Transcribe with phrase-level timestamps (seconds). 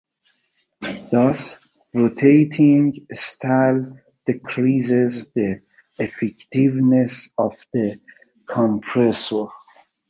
[1.11, 1.59] Thus,
[1.93, 3.83] rotating stall
[4.25, 5.61] decreases the
[5.99, 8.01] effectiveness of the
[8.47, 9.45] compressor.